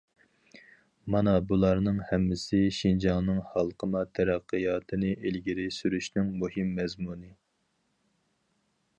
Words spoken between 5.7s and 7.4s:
سۈرۈشنىڭ مۇھىم مەزمۇنى.